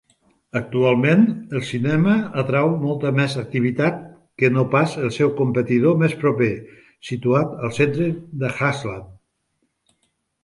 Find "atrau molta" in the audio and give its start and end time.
2.43-3.11